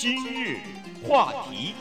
[0.00, 0.58] 今日
[1.02, 1.74] 话题。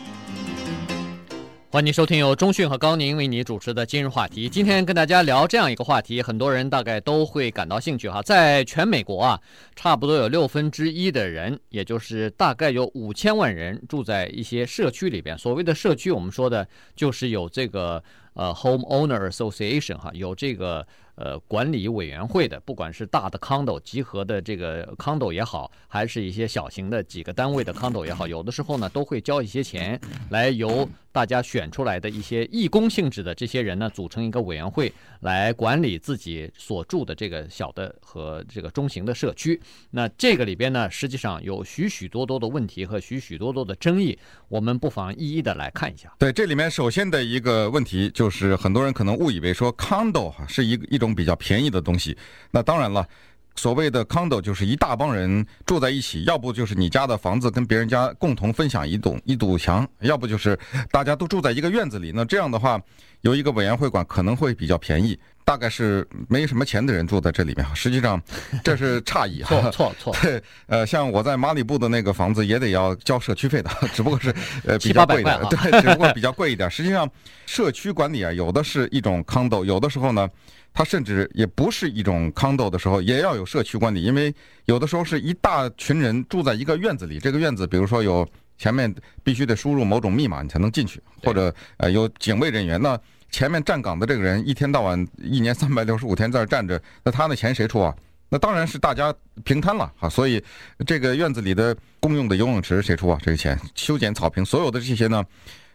[1.70, 4.50] 欢迎收听由中讯和高宁为你主持的今日话题。
[4.50, 8.20] 今天跟大家聊这样一个话题，很多人大概都会感到兴趣哈。
[8.24, 9.40] 在全美国啊，
[9.76, 15.38] 差不多有六分之一的人，也就是大概有五千万人住在一些社区里边。
[15.38, 18.04] 所谓的社区，我们说的就是有这个
[18.38, 20.88] 呃 Homeowner Association 哈，有这个。
[21.18, 39.60] 呃，管理委员会的，不管是大的 condo 集合的这个 condo 也好，还是一些小型的几个单位的 condo 也好，有的时候呢，都会交一些钱，来由大家选出来的一些义工性质的这些人呢，组成一个委员会来管理自己所住的这个小的和这个中型的社区。
[39.90, 44.16] 那这个里边呢，实际上有许许多多的问题和许许多多的争议，
[44.48, 46.14] 我们不妨一一的来看一下。
[46.20, 51.08] 对，这里面首先的一个问题就，就是很多人可能误以为说 condo 是一一种。
[51.18, 52.16] 比较便宜的东西，
[52.52, 53.08] 那当然了，
[53.56, 60.60] 所谓的 condo 就是一大帮人住在一起，要不就是你家的房子跟别人家共同分享一堵一堵墙，要不就是
[60.92, 62.12] 大家都住在一个院子里。
[62.14, 62.80] 那这样的话，
[63.22, 67.66] 有一个委员会管可能会比较便宜，大概是没什么钱的人住在这里面。
[67.74, 68.22] 实际上
[68.62, 70.16] 这是 诧异哈，错错错。
[70.22, 76.70] 对，呃，像我在马里布的那个房子也得要交社区费的， 只不过是呃比较贵的， 对，只不过比较贵一点。
[76.70, 77.10] 实际上，
[77.46, 80.30] 社区管理啊，有的是一种 condo，有的时候呢。
[80.74, 84.32] 它甚至也不是一种 condo 的时候，也要有社区管理，因为
[84.66, 88.28] 有的时候是一大群人住在一个院子里，这个院子比如说有
[88.60, 93.00] 前面必须得输入某种密码你才能进去，或者呃有警卫人员，那
[93.30, 97.96] 前面站岗的这个人一天到晚一年三百六十五天在这站着，那他的钱谁出啊？
[98.30, 100.44] 那当然是大家平摊了哈，所以
[100.86, 103.18] 这个院子里的公用的游泳池谁出啊？
[103.22, 105.24] 这个钱修剪草坪，所有的这些呢，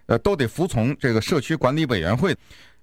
[0.06, 2.36] 呃都得服从这个社区管理委员会。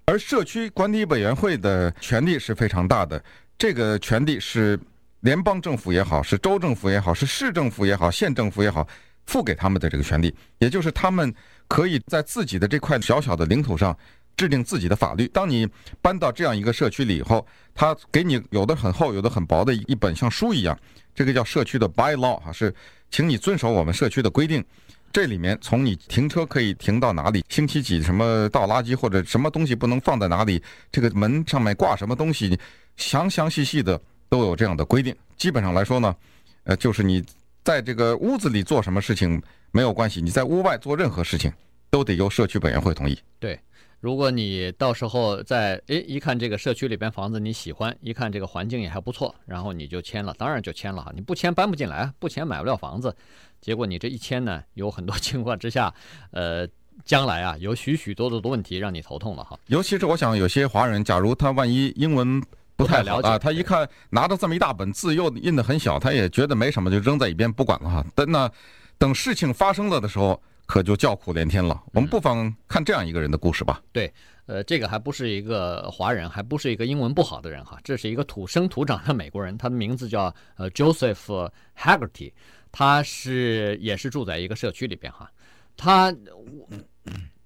[0.06, 3.22] 而社区管理委员会的权力是非常大的，
[3.56, 4.76] 这个权力是
[5.20, 8.84] 联邦政府也好，是州政府也好，是市政府也好，县政府也好，
[9.26, 11.32] 赋给他们的这个权力，也就是他们
[11.68, 13.96] 可以在自己的这块小小的领土上
[14.40, 15.28] 制定自己的法律。
[15.28, 15.68] 当你
[16.00, 20.74] 搬到这样一个社区里以后，他给你有的很厚，有的很薄的一本像书一样，
[21.14, 22.74] 这个叫社区的 bylaw 哈，是
[23.10, 24.64] 请你遵守我们社区的规定。
[25.12, 32.58] 这里面从你停车可以停到哪里，星期几什么倒垃圾或者什么东西不能放在哪里，这个门上面挂什么东西，
[32.96, 34.00] 详详细细的
[34.30, 35.14] 都有这样的规定。
[35.36, 36.16] 基本上来说呢，
[36.64, 37.22] 呃，就是你
[37.62, 41.52] 在这个屋子里做什么事情没有关系，你在屋外做任何事情
[41.90, 43.18] 都得由社区委员会同意。
[43.38, 43.60] 对。
[44.00, 51.12] 如果你到时候在诶一看这个社区里边房子你喜欢，一看这个环境也还不错，然后你就签了，当然就签了哈。
[51.14, 53.14] 你不签搬不进来，不签买不了房子。
[53.60, 55.92] 结果你这一签呢，有很多情况 之下，
[56.30, 56.66] 呃，
[57.04, 59.58] 将来啊有许许多多的问题让你头痛了哈。
[59.66, 62.42] 尤其是我想有些华人，假如他万一英文
[62.76, 68.06] 不太了解啊，他一看拿着这么一大本字又印的很小，他也觉得没什么，就扔在一边不管了哈。
[68.14, 68.50] 等那
[68.96, 70.42] 等事情发生了的时候。
[70.70, 71.82] 可就叫苦连天了。
[71.92, 73.80] 我们不妨看这样一个人的故事吧。
[73.82, 74.14] 嗯、对，
[74.46, 82.32] 呃，这个还不是一个华人，还不是一个英文不好的人哈，这是一个土生土长的美国人，他的名字叫呃 Joseph Hagerty，
[82.70, 85.28] 他是也是住在一个社区里边哈。
[85.76, 86.14] 他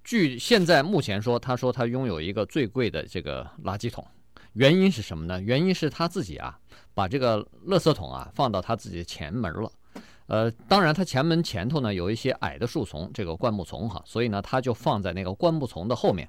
[0.03, 4.05] 据现在目前说，他说他拥有一个最贵的这个垃圾桶，
[4.53, 5.41] 原因是什么呢？
[5.41, 6.59] 原因是他自己啊，
[6.93, 9.71] 把这个垃圾桶啊放到他自己的前门了。
[10.27, 16.27] 呃，当然，它前门前头呢有一些矮的树丛，这个灌木丛哈，所以呢，它就放在那个灌木丛的后面。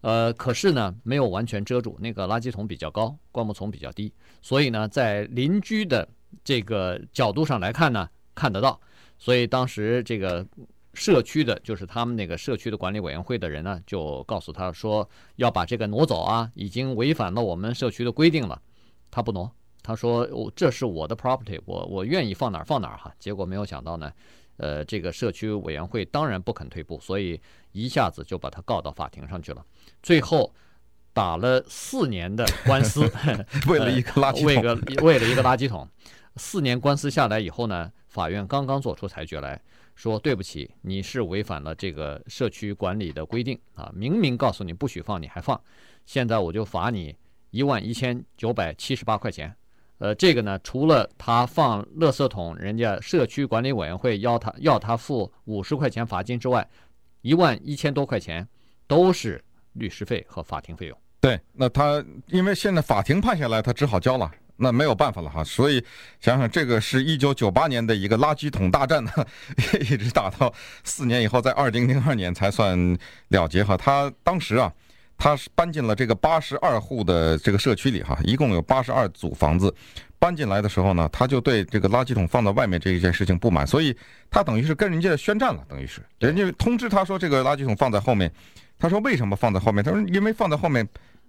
[0.00, 4.12] 呃，可是呢，没有完全遮住，那个垃圾桶比较高，灌木丛比较低，
[4.42, 6.06] 所以呢，在邻居的
[6.42, 8.78] 这个角度上来看呢，看得到。
[9.18, 10.46] 所以当时这个
[10.92, 18.60] 社区的，就是他们那个社区的管理委员会的人呢，就告诉他说要把这个挪走啊，已经违反了我们社区的规定了，
[19.10, 19.50] 他不挪。
[19.84, 24.10] 他说：“我这是我的 property，我我愿意放哪儿放哪儿哈。”结果没有想到呢，
[24.56, 27.38] 呃，这个社区委员会当然不肯退步，所以
[27.72, 29.62] 一下子就把他告到法庭上去了。
[30.02, 30.54] 最后
[31.12, 33.02] 打了四年的官司，
[33.68, 35.86] 为了一个垃圾桶，为个为了一个垃圾桶。
[36.36, 39.60] 四年官司下来以后呢，法院刚刚做出裁决来
[39.94, 45.60] 说：“对不起，你是违反了这个社区管理的规定啊，明明告诉你不许放，你还放，
[46.06, 47.14] 现在我就罚你
[47.50, 49.54] 一万一千九百七十八块钱。”
[49.98, 56.68] 呃，这个呢，除了他放垃圾桶，人家社区管理委员会要他要他付五十块钱罚金之外，
[57.22, 58.46] 一万一千多块钱
[58.88, 59.42] 都是
[59.74, 60.98] 律师费和法庭费用。
[61.20, 65.44] 对，那他因为现在法庭判下来，他只好交了，那没有办法了哈。
[65.44, 65.82] 所以
[66.20, 69.10] 想想这个是一九九八年的一个垃圾桶大战呢，
[69.80, 70.52] 一直打到
[70.82, 72.98] 四年以后，在二零零二年才算
[73.28, 73.76] 了结哈。
[73.76, 74.72] 他当时啊。
[75.16, 79.74] 他是搬进了这个八十二户的这个社区里哈，一共有八十二组房子。
[80.18, 83.94] 搬进来的时候呢，他就对这个垃圾桶放在外面这一件事情不满，所以
[84.30, 88.32] 他等于是跟人家宣战了，等于是人家通知他说这个垃圾桶放在后面，
[88.78, 89.84] 他说为什么放在后面？
[89.84, 90.88] 他说因为放在后面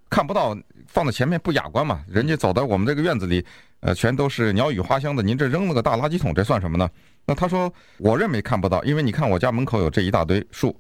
[0.10, 2.06] 看不到，放在前面不雅观嘛。
[2.08, 3.46] 人家走到我们这个院子里，
[3.82, 6.90] 呃，全都是鸟语花香的，您这扔了个大垃圾桶，这算什么呢？
[7.26, 10.74] 那他说我认为看不到，因为你看我家门口有这一大堆树。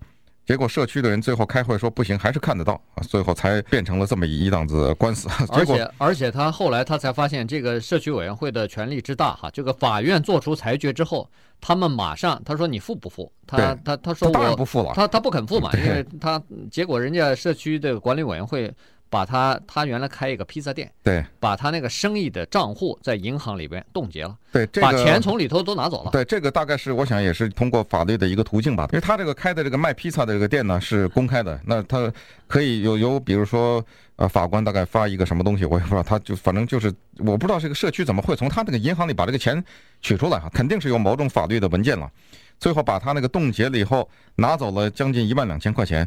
[0.45, 5.27] 结果社区的人最后开会说不行，还是看得到啊，最后才变成了这么一档子官司。
[5.51, 11.27] 而且而且他后来他才发现这个社区委员会的权力之大哈，这个法院做出裁决之后，
[11.59, 13.31] 他们马上他说你付不付？
[13.47, 18.73] 他他他说我当然不付了，他他不肯付嘛，因为他结果人家社区的管理委员会。
[19.09, 26.11] 把他他原来开一个披萨店，对，把他那个生意的账户在银行里边冻结了，对，这个、把钱从里头都拿走了。
[26.11, 32.11] 对，这个大概是我想也是通过法律的一个途径吧，因为他这个开的这个卖披萨的这个店呢是公开的，那他
[32.47, 33.81] 可以有有比如说
[34.17, 39.63] 呃法官大概发一个什么东西，我也不知道，他就反正就是我不知道这个社区怎么会从他那个银行里把这个钱
[40.01, 42.11] 取出来哈，肯定是有某种法律的文件了，
[42.59, 46.05] 最后把他那个冻结了以后拿走了将近一万两千块钱，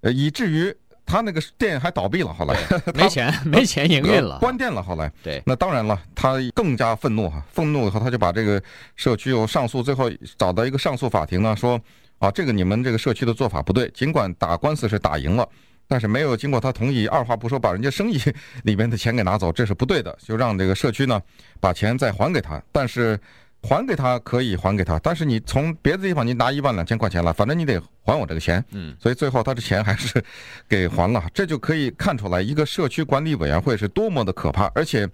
[0.00, 0.74] 呃以至于。
[1.06, 2.56] 他那个店还倒闭了，后来
[2.94, 4.82] 没钱， 没钱营运了，关店了。
[4.82, 8.62] 后来，对，那当然了，他更加愤怒哈，愤怒以后他就把这个
[8.96, 11.80] 社区又上诉，最后找到一个上诉法庭呢，说
[12.18, 15.48] 啊，这个你们这个社区的做法不对，尽管打官司是打赢了，
[15.88, 18.20] 但是没有经过他同意，二话不说把人家生意
[18.64, 21.20] 里面的钱给拿走，这是不对的，就让这个社区呢
[21.60, 23.18] 把钱再还给他，但是。
[23.62, 28.64] 还给他可以还给他，但是你从别的地方你拿一万两千块钱了，反正你得还我这个钱。
[28.70, 30.24] 嗯，所以最后他的钱还是
[30.66, 34.64] 给还了，这就可以看出来一个社区管理委员会是多么的可怕。
[34.74, 35.06] 而且，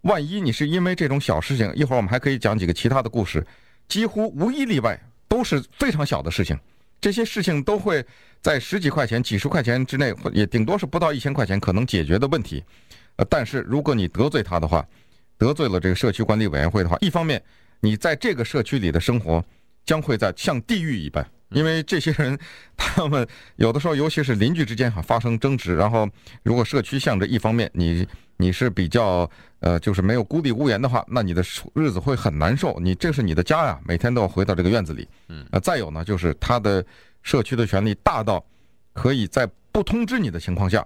[0.00, 3.46] 万一你是因为这种小事情，一会儿我们还可以讲几个其他的故事，
[3.86, 6.58] 几乎无一例外都是非常小的事情。
[7.00, 8.04] 这些事情都会
[8.42, 12.64] 在十几块钱、几十块钱之内，也顶多是不到一千块钱可能解决的问题。
[13.14, 14.84] 呃，但是如果你得罪他的话，
[15.38, 17.40] 得罪了这个社区管理委员会的话，一方面。
[17.80, 19.44] 你在这个社区里的生活，
[19.84, 22.38] 将会在像地狱一般，因为这些人，
[22.76, 23.26] 他们
[23.56, 26.08] 有的时候，尤其是邻居之间哈发生争执，然后
[26.42, 28.06] 如果社区向着一方面，你
[28.38, 29.30] 你是比较
[29.60, 31.42] 呃，就是没有孤立无援的话，那你的
[31.74, 32.78] 日子会很难受。
[32.80, 35.08] 你这是你的家呀，每天都要回到这个院子里。
[35.28, 36.84] 嗯，呃，再有呢，就是他的
[37.22, 38.44] 社区的权力大到
[38.92, 40.84] 可以在不通知你的情况下，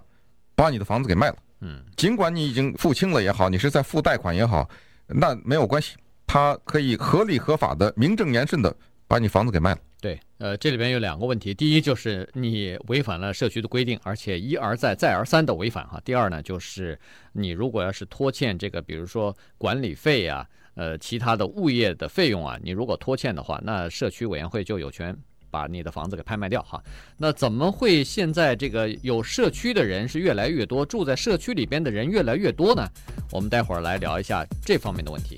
[0.55, 1.35] 把你的房子给卖了。
[1.61, 4.69] 嗯，尽管你已经付清了也好，你是在付贷款也好，
[5.07, 5.95] 那没有关系。
[6.33, 8.73] 他可以合理合法的、名正言顺的
[9.05, 9.77] 把你房子给卖了。
[9.99, 16.01] 对，呃，这里边有两个问题，第一就是你违反了社区的规定，而且一而再、再而三的违反哈。
[16.05, 16.97] 第二呢，就是
[17.33, 25.13] 你如果要是拖欠这个，比如说管理费呀、啊，呃，其他的物业的费用啊，你如果拖欠的话，那社区委员会就有权
[25.49, 26.81] 把你的房子给拍卖掉哈。
[27.17, 32.87] 那怎么会现在这个有社区的人是越来越多，住在社区里边的人越来越多呢？
[33.33, 35.37] 我们待会儿来聊一下这方面的问题。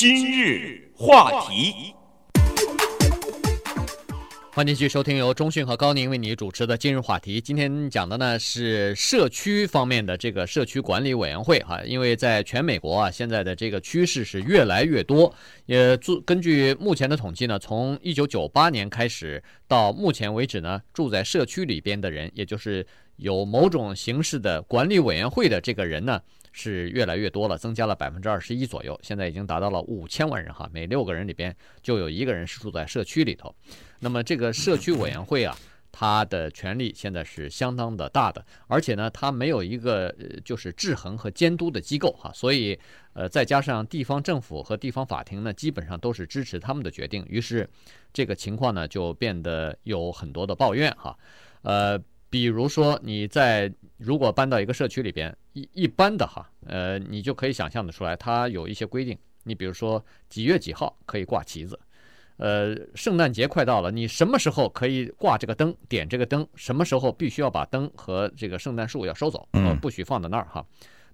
[0.00, 1.92] 今日话题，
[4.52, 7.40] 欢迎继续收听由中讯和高宁为你主持的今日话题。
[7.40, 15.34] 今天讲的呢是社区方面的这个社区管理委员会哈，因为在全美国啊，现在的这个趋势是越来越多。
[15.66, 22.86] 也做根据目前的统计呢，从一九九八年开始到目前为止呢，住在社区里边的人，也就是
[23.16, 26.22] 有某种形式的管理委员会的这个人呢。
[26.52, 33.54] 是越来越多了，增加了百分之二十一左右，现在已经达到了五千万人哈，每六个人里边就有一个人是住在社区里头。
[34.00, 35.56] 那么这个社区委员会啊，
[35.92, 40.14] 它的权力现在是相当的大的，而且呢，它没有一个
[40.44, 42.78] 就是制衡和监督的机构哈，所以
[43.12, 47.68] 呃，再加上地方政府和地方法庭呢，基本上都是支持他们的决定，于是
[48.12, 51.16] 这个情况呢就变得有很多的抱怨哈，
[51.62, 52.00] 呃。
[52.30, 59.18] 比如说你在如果搬到一个社区里边，一一般的哈，呃，你就可以想象得出来，它有一些规定。
[59.42, 61.78] 你比如说几月几号可以挂旗子，
[62.36, 70.64] 呃，圣诞节快到了，你什么时候可以挂这个灯，点这个灯，什么时候必须要把灯和这个圣诞树要收走，呃，不许放在那儿哈。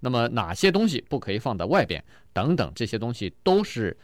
[0.00, 3.96] 那么哪些东西不可以放在外边，等等这些东西都是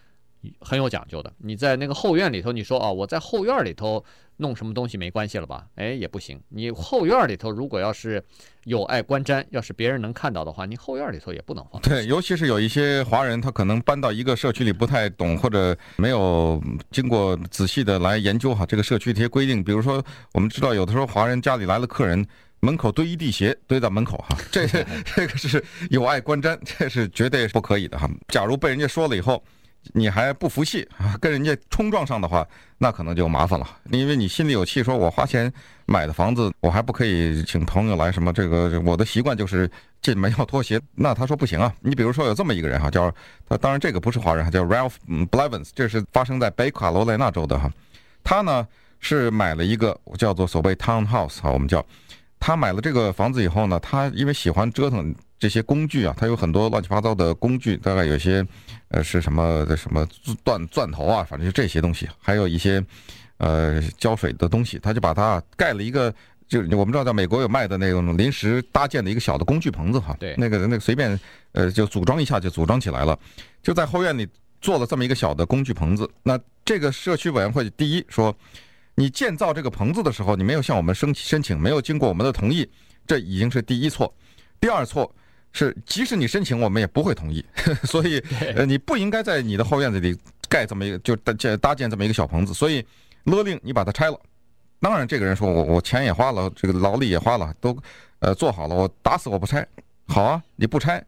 [0.61, 1.33] 很有讲究的。
[1.39, 4.05] 你在那个后院里头，你说啊，我在后院里头。
[4.43, 5.67] 弄什么东西没关系了吧？
[5.75, 6.41] 哎，也不行。
[6.49, 8.25] 你后院里头如果要是
[8.65, 11.79] 有碍观瞻，要是别人能看到的话，你后院里头也不能放。
[11.83, 16.59] 对，尤其是有一些华人，他可能搬到一个社区里不太懂，或者没有
[16.91, 19.63] 经过仔细的来研究哈这个社区这些规定。
[19.63, 22.27] 比如说，我们知道有的时候华人家里来了客人，
[22.61, 24.67] 门口堆一地鞋堆在门口哈，这
[25.05, 28.09] 这个是有碍观瞻，这是绝对不可以的哈。
[28.29, 29.45] 假如被人家说了以后。
[29.95, 32.47] 你还不服气啊， 跟人家冲撞上的话，
[32.79, 35.53] 那可能就麻烦了，因为你心里有气，说我花钱
[35.87, 38.33] 买的房子，我还不可以请朋友来什么？
[38.33, 39.71] 这个我的习惯就是
[40.01, 40.81] 进门要脱鞋。
[40.95, 43.13] 那他说不行啊，你比如说有这么一个人哈，叫
[43.49, 44.95] 他，当然这个不是华人，叫 Ralph
[45.31, 47.71] Blevins，这是发生在北卡罗来纳州的哈，
[48.23, 48.67] 他呢
[49.01, 51.85] 是买了一个叫做所谓 townhouse 哈，我们叫
[52.39, 55.15] 他买了这个房子以后呢，他因为喜欢折腾。
[55.41, 58.47] 这些工具啊，它有很多乱七八糟的工具，大概有些，
[58.89, 60.07] 呃，是什么的什么
[60.45, 62.85] 钻钻头啊，反正就这些东西，还有一些，
[63.39, 66.15] 呃，浇水的东西，他就把它盖了一个，
[66.47, 71.19] 就我们知道在美国有卖的那种临时搭建的一个小的工具棚子哈，对，那个那个随便，
[71.53, 73.19] 呃，就组装一下就组装起来了，
[73.63, 74.29] 就在后院里
[74.61, 76.07] 做了这么一个小的工具棚子。
[76.23, 78.37] 那这个社区委员会第一说，
[78.95, 82.69] 你建造这个棚子的时候，你没有向我们申申请，没有经过我们的同意，
[83.07, 84.15] 这已经是第一错，
[84.61, 85.11] 第二错。
[85.53, 87.45] 是，即使你申请，我们也不会同意。
[87.85, 88.23] 所以，
[88.55, 90.17] 呃，你不应该在你的后院子里
[90.49, 92.55] 盖这么一个，就搭建搭建这么一个小棚子。
[92.55, 92.85] 所以，
[93.25, 94.19] 勒令你把它拆了。
[94.81, 97.77] 当然，这个人说我我钱也花了，这个劳力也花了，都
[98.21, 99.67] 呃做好了，我打死我不拆。
[100.07, 101.05] 好啊，你不拆。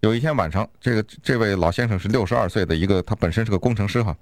[0.00, 4.16] 有一天晚上，这个这位老先生是六十二岁的一个，他本身是个工程师哈，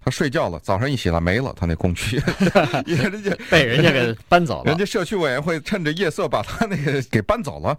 [0.00, 2.22] 他睡觉了，早上一起来没了，他那工具，
[2.86, 7.76] 人家被人家给搬走了，人家社区委员会趁着夜色把他那个给搬走了。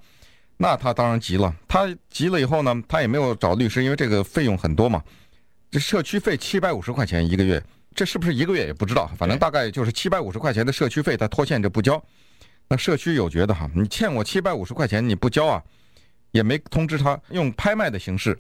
[0.62, 5.02] 那他当然急了，他急了以后呢，他也没有找律师，因为这个费用很多嘛。
[5.72, 7.64] 这社区费七百五十块钱一个月，
[7.96, 12.04] 这是不是一个月也不知道，反正大概就是七百五十块钱的社区费，他拖欠着不交。
[12.68, 15.64] 那社区有觉得哈，你欠我七百五十块钱你不交啊，
[16.32, 18.38] 也没通知他，用拍卖的形式。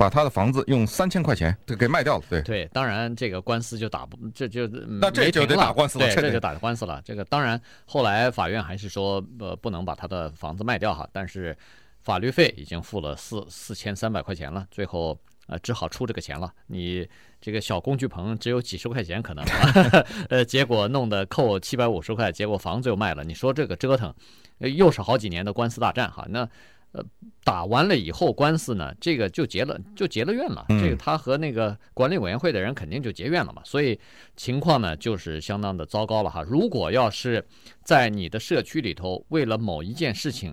[0.00, 7.02] 把他的房子用三千块钱就给卖掉了，对对，当然这个官司就打不，这就那这就得打官司了，对，这就打官司了。
[7.04, 11.54] 这个当然后来法院还是说呃不能把他的房子卖掉哈，但是
[12.00, 15.14] 法律费已经付了四四千三百块钱了，最后
[15.48, 16.50] 呃只好出这个钱了。
[16.66, 17.06] 你
[17.38, 19.44] 这个小工具棚只有几十块钱可能，
[20.30, 23.22] 呃结果弄得扣七百五十块，结果房子又卖了。
[23.22, 24.14] 你说这个折腾，
[24.60, 26.48] 又是好几年的官司大战哈，那。
[26.92, 27.04] 呃，
[27.44, 30.64] 打完了以后，官司呢，这个就结了，就结了怨了。
[30.68, 33.62] 这个他和那个管理委员会的人肯定就结怨了嘛。
[33.64, 33.98] 所以
[34.36, 36.42] 情况呢，就是相当的糟糕了哈。
[36.42, 37.46] 如果要是
[37.84, 40.52] 在你的社区里头，为了某一件事情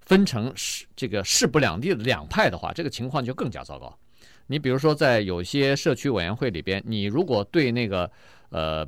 [0.00, 3.98] 分成势这个势不两立的两派的话，这个情况就更加糟糕。
[4.46, 8.10] 你比如说，在有些社区委员会里边，你如果对那个
[8.50, 8.86] 呃。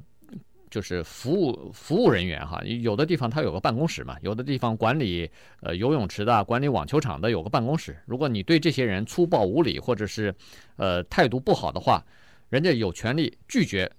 [0.71, 5.29] 就是服务服务人员哈，有的地方他有个办公室嘛，有的地方管理
[5.61, 7.97] 呃游泳池的、管理网球场的有个办公室。
[8.07, 10.35] 如果你对这些人粗暴无礼或者是
[10.77, 12.03] 呃态度不好的话，
[12.49, 13.91] 人家有权利拒绝。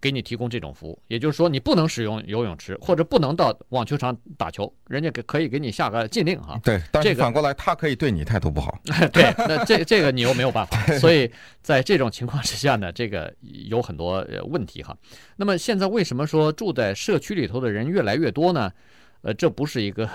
[0.00, 6.60] 给你提供这种服务，也就是说你不能使用游泳池或者不能到网球场打球，人家给可以给你下个禁令哈。
[6.62, 8.78] 对，但是反过来他可以对你态度不好。
[9.12, 10.76] 对， 那这这个你又没有办法。
[10.98, 11.30] 所以
[11.62, 14.96] 在这种情况之下呢，这个有很多问题哈。
[15.36, 18.72] 那么现在为什么说住在社区里头的人越来越多呢？
[19.22, 20.08] 呃，这不是一个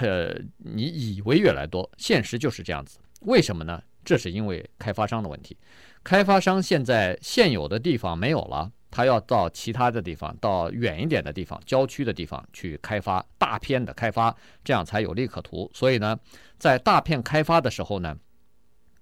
[0.57, 2.99] 你以为越来越多，现实就是这样子。
[3.21, 3.81] 为什么呢？
[4.03, 5.57] 这是因为开发商的问题。
[6.03, 8.71] 开发商现在现有的地方没有了。
[8.91, 15.71] 他要到其他的地方，到远一点的地方、郊区的地方去开发大片的开发，这样才有利可图。
[15.73, 16.19] 所以呢，
[16.59, 18.15] 在大片开发的时候呢，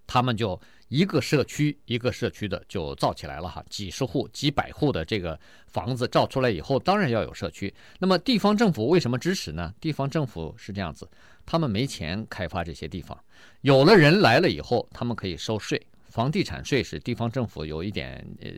[0.05, 7.74] 他们就一个社区一个社区的就造起来了哈，几十户、几百户的这个房子造出来以后，当然要有社区。
[8.00, 9.74] 那么地方政府为什么支持呢？
[9.81, 11.10] 地方政府是这样子，
[11.46, 13.17] 他们没钱开发这些地方，
[13.62, 15.81] 有了人来了以后，他们可以收税。
[16.09, 18.49] 房地产税是地方政府有一点，呃，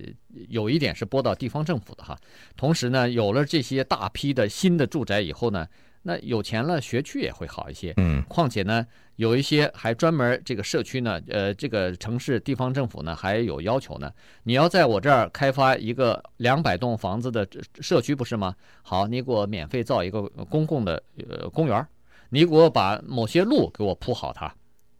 [0.50, 2.18] 有一点是拨到地方政府的哈。
[2.56, 5.68] 同时呢，有了这些大批的新的住宅以后呢，
[6.02, 7.94] 那有钱了，学区也会好一些。
[7.98, 8.86] 嗯，况且呢，
[9.18, 14.12] 有一些还专门这个社区呢，呃，这个城市地方政府呢还有要求呢。
[14.44, 17.48] 你要在我这儿开发一个两百栋房子的
[17.80, 18.56] 社区，不是吗？
[18.82, 21.86] 好，你给我免费造一个公共的呃公园，
[22.30, 24.54] 你给我把某些路给我铺好它。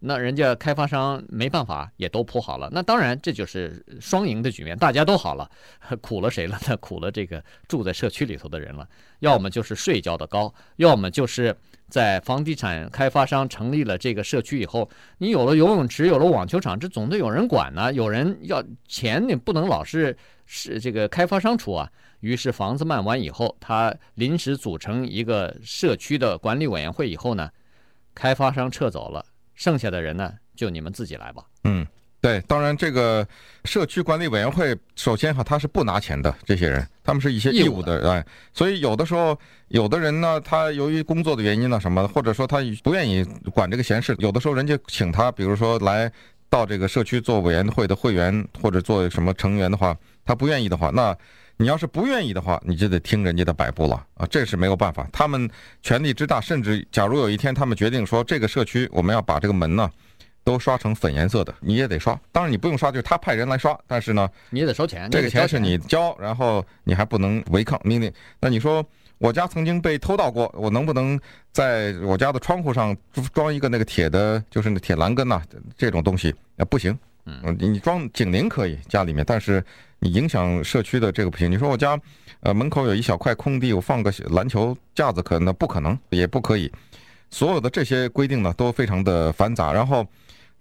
[0.04, 2.68] 那人家开发商没办法，也都铺好了。
[2.72, 5.48] 那当然，这就是双赢的局面，大家都好了。
[6.00, 6.76] 苦了谁了呢？
[6.82, 8.88] 苦了这个住在社区里头的人了。
[9.20, 11.56] 要么就是税交的高，要么就是
[11.88, 17.92] 在房地产开发商成立了这个社区以后，你有了游泳池，有了网球场，这总得有人管呢。
[17.92, 20.16] 有人要钱，你不能老是
[20.46, 21.88] 是这个开发商出啊。
[22.18, 27.48] 于是房子卖完以后，他临时组成一个社区的管理委员会以后呢，
[28.14, 29.24] 开发商撤走了。
[29.54, 31.44] 剩下的人呢，就你们自己来吧。
[31.64, 31.86] 嗯，
[32.20, 33.26] 对，当然这个
[33.64, 46.10] 社区管理委员会，首先哈，他是不拿钱的，这些人，他们是一些义务的人，哎，所以有的时候，有的人呢，他由于工作的原因呢，什么，或者说他不愿意管这个闲事，有的时候人家请他，比如说来
[46.52, 51.16] 到这个社区做委员会的会员或者做什么成员的话，他不愿意的话，那
[51.56, 55.08] 你要是不愿意的话，你就得听人家的摆布了啊，这是没有办法。
[55.10, 55.48] 他们
[55.80, 59.90] 权力之大，甚至假如有一天他们决定说这个社区我们要把这个门呢
[60.44, 62.20] 都刷成粉颜色的，你也得刷。
[62.30, 65.10] 当然你不用刷，就是他派人来刷，但是呢，你也得收钱。
[65.10, 68.12] 这个钱是你交，然后你还不能违抗命令。
[68.38, 68.86] 那你说？
[69.22, 71.18] 我家曾经被偷盗过，我能不能
[71.52, 72.94] 在我家的窗户上
[73.32, 75.40] 装一个那个铁的，就是那铁栏杆呐？
[75.78, 76.98] 这种东西啊，不行。
[77.24, 79.64] 嗯，你装警铃可以家里面，但是
[80.00, 81.48] 你影响社区的这个不行。
[81.48, 81.96] 你说我家
[82.40, 86.68] 呃门口有一小块空地，我放个篮球架子，可能不可能，也不可以。
[87.30, 89.72] 所有的这些规定呢，都非常的繁杂。
[89.72, 90.04] 然后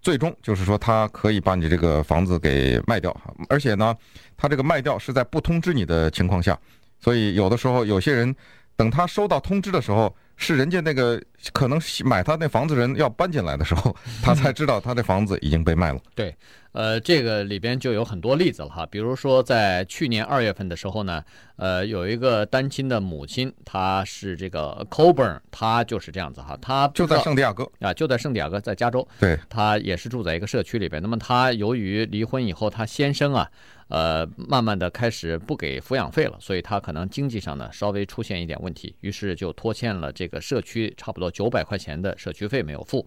[0.03, 3.11] 最终就是说，他可以把你这个房子给卖掉，
[3.49, 3.97] 而且呢，
[4.37, 6.55] 他这个卖掉是在不通知你的情况下。
[7.01, 8.33] 所以有的时候，有些人
[8.75, 15.99] 等他收到通知的时候，是人家那个可能买他那房子人要搬进来的时候，他才知道他的房子已经被卖了。
[16.15, 16.35] 对，
[16.73, 18.85] 呃，这个里边就有很多例子了哈。
[18.85, 21.23] 比如说，在去年二月份的时候呢，
[21.57, 29.07] 呃，有一个单亲的母亲，她是这个 Coburn，她就是这样子哈，她就在圣地亚哥啊，就在圣地亚哥，在加州。
[29.19, 31.01] 对，她也是住在一个社区里边。
[31.01, 33.49] 那么她由于离婚以后，她先生啊。
[33.93, 43.05] 呃，慢慢的开始不给抚养费了，所以她可能经济上呢稍微出现一点问题，于是就拖欠了这个社区差不多九百块钱的社区费没有付。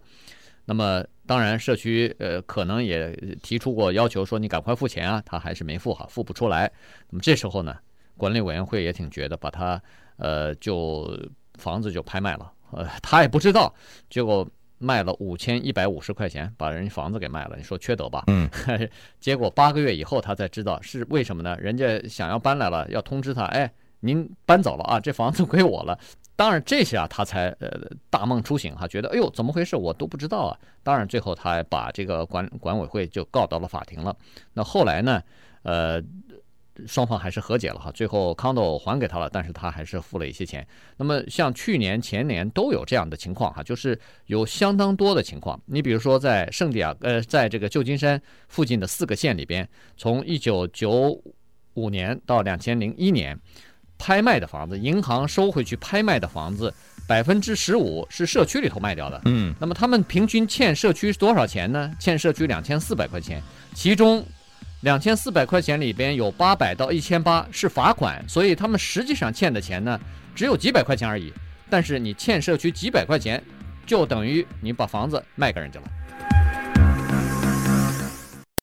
[0.65, 6.71] 那么当然社区呃可能也提出过要求说你赶快付钱啊，他还是没付哈，付不出来。
[7.09, 7.75] 那么这时候呢，
[8.17, 9.81] 管理委员会也挺绝的，把他
[10.17, 11.17] 呃就
[11.59, 13.73] 房子就拍卖了，呃他也不知道，
[14.09, 14.47] 结果。
[14.77, 17.55] 卖了五千一百五十块钱，把人家房子给卖了。
[17.55, 18.25] 你说缺德吧？
[18.27, 18.47] 嗯。
[19.21, 21.55] 结果八个月以后，他才知道是为什么呢？
[21.61, 25.97] 人家想要搬来了，要通知他，哎，您搬走了啊，这房子归我了。
[26.35, 27.69] 当然这下他才呃
[28.09, 29.75] 大梦初醒哈，觉得哎呦怎么回事？
[29.75, 30.57] 我都不知道啊。
[30.83, 34.15] 当然最后他把这个管管委会就告到了法庭了。
[34.53, 35.21] 那后来呢？
[35.63, 36.01] 呃。
[36.85, 40.67] 双方还是和解了哈，最后 condo 还给他了，但是他还是付了一些钱。
[40.97, 45.57] 那么像去年、前年都有这样的情况哈，就是有相当多的情况。
[45.67, 49.65] 你比如说在圣地亚，呃，在这个旧金山附近的四个县里边，
[49.95, 51.17] 从一九九
[51.75, 53.39] 五年到两千零一年，
[54.05, 56.71] 拍卖的房子，银行收回去拍卖的房子，
[57.07, 59.19] 百分之十五是社区里头卖掉的。
[59.25, 61.91] 嗯，那么他们平均欠社区多少钱呢？
[61.99, 63.41] 欠社区两千四百块钱，
[63.73, 64.23] 其中。
[64.81, 69.99] 两千四百块钱里边有八百到一千八是罚款，所以他们实际上欠的钱呢，
[70.35, 71.33] 只有几百块钱而已。
[71.71, 73.41] 但是你欠社区几百块钱，
[73.87, 75.87] 就等于你把房子卖给人家了。